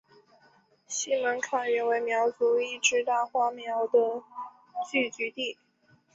[0.87, 4.23] 石门坎原为苗族一支大花苗的
[4.89, 5.59] 聚居地。